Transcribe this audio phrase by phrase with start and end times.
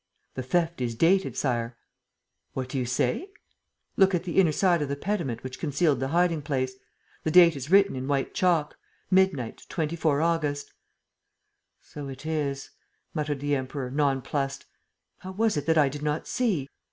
[0.33, 1.77] "The theft is dated, Sire."
[2.53, 3.29] "What do you say?"
[3.97, 6.73] "Look at the inner side of the pediment which concealed the hiding place.
[7.23, 8.79] The date is written in white chalk:
[9.11, 10.73] 'Midnight, 24 August.'..."
[11.91, 12.71] "So it is,"
[13.13, 14.65] muttered the Emperor, nonplussed.
[15.19, 16.67] "How was it that I did not see?"